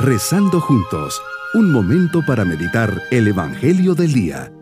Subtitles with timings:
[0.00, 1.20] Rezando juntos,
[1.54, 4.52] un momento para meditar el Evangelio del Día.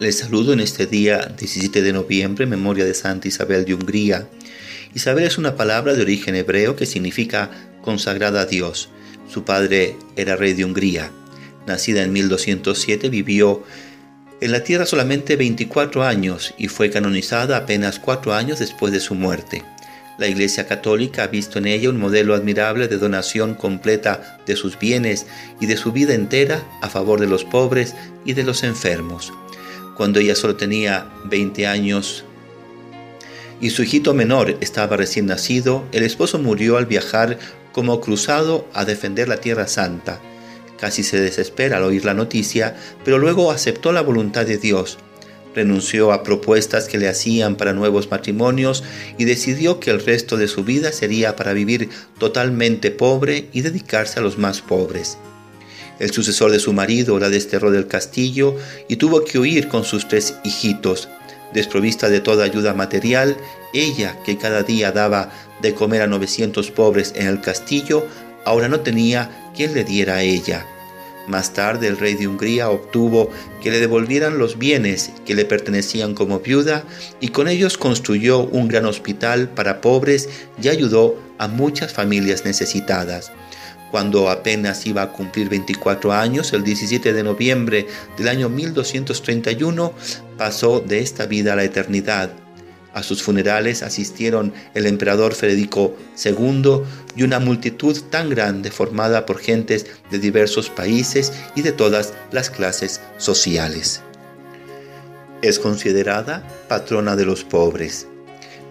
[0.00, 4.30] Les saludo en este día 17 de noviembre, memoria de Santa Isabel de Hungría.
[4.94, 7.50] Isabel es una palabra de origen hebreo que significa
[7.82, 8.88] consagrada a Dios.
[9.28, 11.10] Su padre era rey de Hungría.
[11.66, 13.62] Nacida en 1207, vivió
[14.42, 19.14] en la tierra solamente 24 años y fue canonizada apenas cuatro años después de su
[19.14, 19.62] muerte.
[20.18, 24.76] La Iglesia Católica ha visto en ella un modelo admirable de donación completa de sus
[24.76, 25.26] bienes
[25.60, 29.32] y de su vida entera a favor de los pobres y de los enfermos.
[29.96, 32.24] Cuando ella solo tenía 20 años
[33.60, 37.38] y su hijito menor estaba recién nacido, el esposo murió al viajar
[37.70, 40.20] como cruzado a defender la Tierra Santa
[40.82, 44.98] Casi se desespera al oír la noticia, pero luego aceptó la voluntad de Dios.
[45.54, 48.82] Renunció a propuestas que le hacían para nuevos matrimonios
[49.16, 54.18] y decidió que el resto de su vida sería para vivir totalmente pobre y dedicarse
[54.18, 55.18] a los más pobres.
[56.00, 58.56] El sucesor de su marido la desterró del castillo
[58.88, 61.08] y tuvo que huir con sus tres hijitos.
[61.54, 63.36] Desprovista de toda ayuda material,
[63.72, 68.04] ella, que cada día daba de comer a 900 pobres en el castillo,
[68.44, 70.66] ahora no tenía quien le diera a ella.
[71.28, 73.30] Más tarde el rey de Hungría obtuvo
[73.62, 76.84] que le devolvieran los bienes que le pertenecían como viuda
[77.20, 80.28] y con ellos construyó un gran hospital para pobres
[80.60, 83.30] y ayudó a muchas familias necesitadas.
[83.92, 87.86] Cuando apenas iba a cumplir 24 años, el 17 de noviembre
[88.16, 89.92] del año 1231,
[90.38, 92.41] pasó de esta vida a la eternidad
[92.94, 96.82] a sus funerales asistieron el emperador Federico II
[97.16, 102.50] y una multitud tan grande formada por gentes de diversos países y de todas las
[102.50, 104.02] clases sociales.
[105.42, 108.06] Es considerada patrona de los pobres.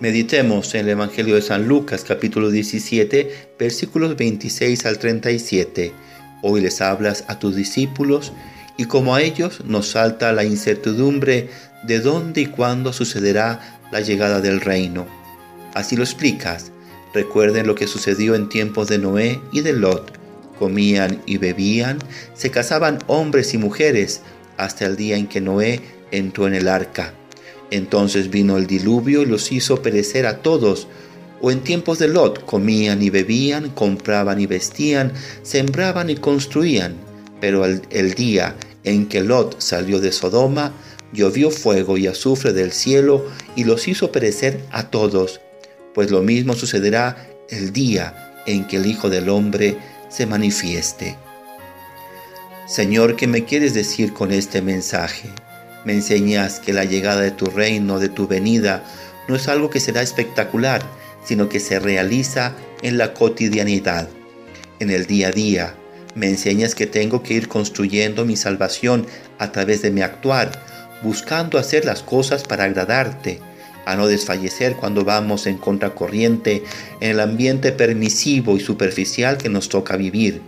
[0.00, 5.92] Meditemos en el Evangelio de San Lucas capítulo 17 versículos 26 al 37.
[6.42, 8.32] Hoy les hablas a tus discípulos
[8.76, 11.50] y como a ellos nos salta la incertidumbre
[11.82, 15.06] de dónde y cuándo sucederá la llegada del reino.
[15.74, 16.72] Así lo explicas.
[17.14, 20.12] Recuerden lo que sucedió en tiempos de Noé y de Lot.
[20.58, 21.98] Comían y bebían,
[22.34, 24.22] se casaban hombres y mujeres,
[24.56, 27.14] hasta el día en que Noé entró en el arca.
[27.70, 30.88] Entonces vino el diluvio y los hizo perecer a todos.
[31.40, 35.12] O en tiempos de Lot comían y bebían, compraban y vestían,
[35.42, 36.96] sembraban y construían.
[37.40, 40.72] Pero el, el día en que Lot salió de Sodoma,
[41.12, 43.26] llovió fuego y azufre del cielo
[43.56, 45.40] y los hizo perecer a todos,
[45.94, 49.76] pues lo mismo sucederá el día en que el Hijo del Hombre
[50.08, 51.16] se manifieste.
[52.66, 55.28] Señor, ¿qué me quieres decir con este mensaje?
[55.84, 58.84] Me enseñas que la llegada de tu reino, de tu venida,
[59.26, 60.82] no es algo que será espectacular,
[61.24, 64.08] sino que se realiza en la cotidianidad,
[64.80, 65.74] en el día a día.
[66.14, 69.06] Me enseñas que tengo que ir construyendo mi salvación
[69.38, 70.50] a través de mi actuar,
[71.02, 73.40] buscando hacer las cosas para agradarte,
[73.86, 76.62] a no desfallecer cuando vamos en contracorriente
[77.00, 80.42] en el ambiente permisivo y superficial que nos toca vivir,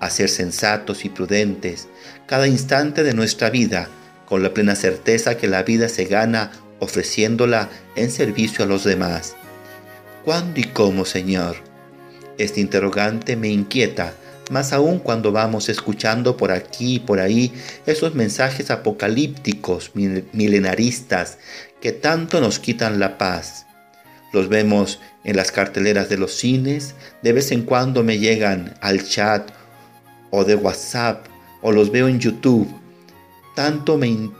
[0.00, 1.88] a ser sensatos y prudentes
[2.28, 3.88] cada instante de nuestra vida,
[4.26, 9.34] con la plena certeza que la vida se gana ofreciéndola en servicio a los demás.
[10.26, 11.56] ¿Cuándo y cómo, Señor?
[12.36, 14.12] Este interrogante me inquieta,
[14.50, 17.52] más aún cuando vamos escuchando por aquí y por ahí
[17.86, 21.38] esos mensajes apocalípticos, milenaristas,
[21.80, 23.66] que tanto nos quitan la paz.
[24.32, 29.06] Los vemos en las carteleras de los cines, de vez en cuando me llegan al
[29.06, 29.50] chat
[30.30, 31.26] o de WhatsApp
[31.62, 32.68] o los veo en YouTube.
[33.54, 34.30] Tanto me,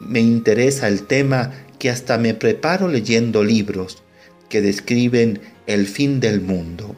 [0.00, 4.02] me interesa el tema que hasta me preparo leyendo libros
[4.48, 6.96] que describen el fin del mundo.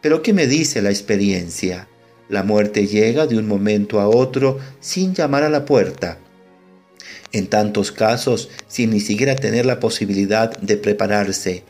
[0.00, 1.88] Pero ¿qué me dice la experiencia?
[2.28, 6.18] La muerte llega de un momento a otro sin llamar a la puerta.
[7.32, 11.62] En tantos casos, sin ni siquiera tener la posibilidad de prepararse,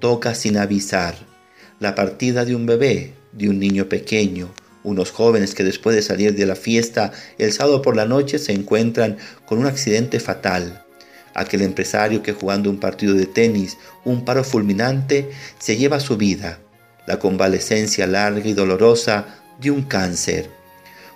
[0.00, 1.14] toca sin avisar.
[1.78, 4.52] La partida de un bebé, de un niño pequeño,
[4.82, 8.52] unos jóvenes que después de salir de la fiesta el sábado por la noche se
[8.52, 10.84] encuentran con un accidente fatal.
[11.34, 16.58] Aquel empresario que jugando un partido de tenis, un paro fulminante, se lleva su vida
[17.08, 20.50] la convalecencia larga y dolorosa de un cáncer.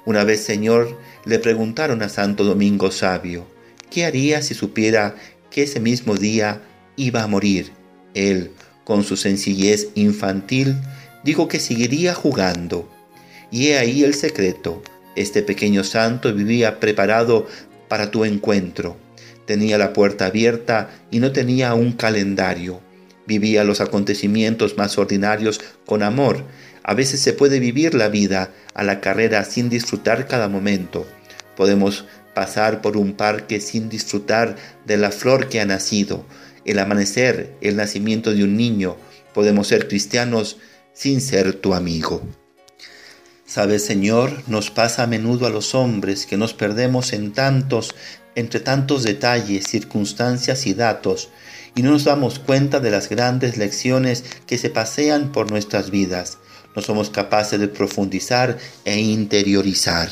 [0.06, 3.46] Una vez, Señor, le preguntaron a Santo Domingo Sabio,
[3.90, 5.14] ¿qué haría si supiera
[5.50, 6.62] que ese mismo día
[6.96, 7.72] iba a morir?
[8.14, 8.52] Él,
[8.84, 10.76] con su sencillez infantil,
[11.24, 12.90] dijo que seguiría jugando.
[13.50, 14.82] Y he ahí el secreto.
[15.14, 17.46] Este pequeño santo vivía preparado
[17.88, 18.96] para tu encuentro.
[19.44, 22.80] tenía la puerta abierta y no tenía un calendario.
[23.26, 26.44] Vivía los acontecimientos más ordinarios con amor.
[26.82, 31.06] A veces se puede vivir la vida a la carrera sin disfrutar cada momento.
[31.56, 36.24] Podemos pasar por un parque sin disfrutar de la flor que ha nacido,
[36.64, 38.96] el amanecer, el nacimiento de un niño.
[39.34, 40.58] Podemos ser cristianos
[40.92, 42.22] sin ser tu amigo.
[43.46, 47.94] Sabes, Señor, nos pasa a menudo a los hombres que nos perdemos en tantos,
[48.34, 51.28] entre tantos detalles, circunstancias y datos,
[51.74, 56.38] y no nos damos cuenta de las grandes lecciones que se pasean por nuestras vidas.
[56.74, 60.08] No somos capaces de profundizar e interiorizar.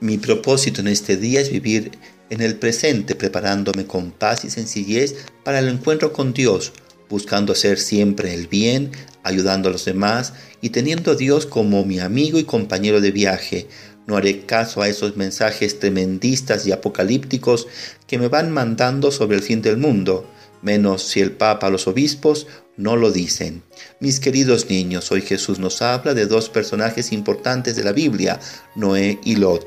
[0.00, 1.92] Mi propósito en este día es vivir
[2.30, 6.72] en el presente, preparándome con paz y sencillez para el encuentro con Dios,
[7.08, 8.90] buscando hacer siempre el bien,
[9.22, 13.68] ayudando a los demás y teniendo a Dios como mi amigo y compañero de viaje.
[14.06, 17.66] No haré caso a esos mensajes tremendistas y apocalípticos
[18.06, 20.28] que me van mandando sobre el fin del mundo,
[20.66, 23.62] menos si el Papa los obispos no lo dicen.
[24.00, 28.40] Mis queridos niños, hoy Jesús nos habla de dos personajes importantes de la Biblia,
[28.74, 29.64] Noé y Lot.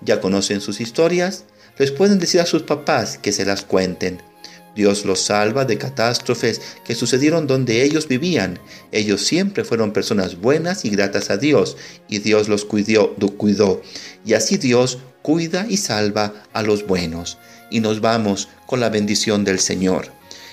[0.00, 1.44] ¿Ya conocen sus historias?
[1.76, 4.22] Les pueden decir a sus papás que se las cuenten.
[4.76, 8.60] Dios los salva de catástrofes que sucedieron donde ellos vivían.
[8.92, 11.76] Ellos siempre fueron personas buenas y gratas a Dios,
[12.08, 13.82] y Dios los cuidó, cuidó.
[14.24, 17.38] Y así Dios cuida y salva a los buenos.
[17.72, 20.17] Y nos vamos con la bendición del Señor.